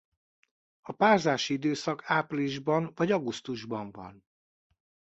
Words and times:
A 0.81 0.91
párzási 0.91 1.53
időszak 1.53 2.03
áprilisban 2.05 2.91
vagy 2.95 3.11
augusztusban 3.11 3.91
van. 3.91 4.25